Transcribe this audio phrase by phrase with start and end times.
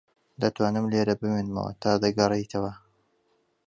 [0.41, 2.71] دەتوانم لێرە بمێنمەوە تا دەگەڕێیتەوە.